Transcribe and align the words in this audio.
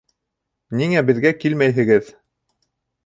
Ниңә 0.79 1.03
беҙгә 1.11 1.33
килмәйһегеҙ? 1.43 2.11